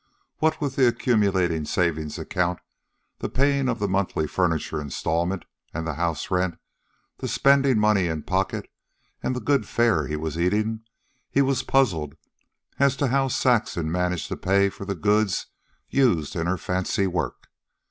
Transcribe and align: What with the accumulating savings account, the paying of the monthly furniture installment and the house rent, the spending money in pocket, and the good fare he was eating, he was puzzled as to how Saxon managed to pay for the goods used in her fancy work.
What 0.39 0.59
with 0.59 0.77
the 0.77 0.87
accumulating 0.87 1.63
savings 1.65 2.17
account, 2.17 2.57
the 3.19 3.29
paying 3.29 3.69
of 3.69 3.77
the 3.77 3.87
monthly 3.87 4.25
furniture 4.25 4.81
installment 4.81 5.45
and 5.75 5.85
the 5.85 5.93
house 5.93 6.31
rent, 6.31 6.57
the 7.19 7.27
spending 7.27 7.77
money 7.77 8.07
in 8.07 8.23
pocket, 8.23 8.67
and 9.21 9.35
the 9.35 9.39
good 9.39 9.67
fare 9.67 10.07
he 10.07 10.15
was 10.15 10.39
eating, 10.39 10.81
he 11.29 11.43
was 11.43 11.61
puzzled 11.61 12.15
as 12.79 12.95
to 12.95 13.09
how 13.09 13.27
Saxon 13.27 13.91
managed 13.91 14.27
to 14.29 14.35
pay 14.37 14.69
for 14.69 14.85
the 14.85 14.95
goods 14.95 15.45
used 15.87 16.35
in 16.35 16.47
her 16.47 16.57
fancy 16.57 17.05
work. 17.05 17.49